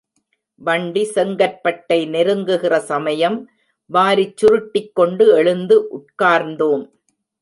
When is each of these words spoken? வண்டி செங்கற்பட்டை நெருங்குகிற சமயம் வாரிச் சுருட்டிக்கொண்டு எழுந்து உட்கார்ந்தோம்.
வண்டி 0.61 1.03
செங்கற்பட்டை 1.15 1.99
நெருங்குகிற 2.13 2.73
சமயம் 2.85 3.37
வாரிச் 3.89 4.35
சுருட்டிக்கொண்டு 4.41 5.27
எழுந்து 5.37 5.77
உட்கார்ந்தோம். 5.97 6.83